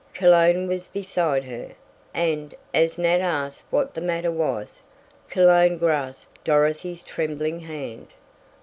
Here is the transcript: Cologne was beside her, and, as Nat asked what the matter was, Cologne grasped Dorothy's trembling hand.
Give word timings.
Cologne 0.15 0.67
was 0.67 0.87
beside 0.87 1.43
her, 1.43 1.73
and, 2.11 2.55
as 2.73 2.97
Nat 2.97 3.21
asked 3.21 3.65
what 3.69 3.93
the 3.93 4.01
matter 4.01 4.31
was, 4.31 4.81
Cologne 5.29 5.77
grasped 5.77 6.43
Dorothy's 6.43 7.03
trembling 7.03 7.59
hand. 7.59 8.07